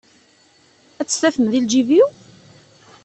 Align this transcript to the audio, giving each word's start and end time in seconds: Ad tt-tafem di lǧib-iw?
Ad 1.01 1.07
tt-tafem 1.07 1.45
di 1.51 1.59
lǧib-iw? 1.63 2.07